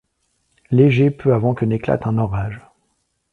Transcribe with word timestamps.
Leger 0.71 1.11
peu 1.11 1.31
avant 1.31 1.53
que 1.53 1.63
n'éclate 1.63 2.07
un 2.07 2.17
orage. 2.17 2.59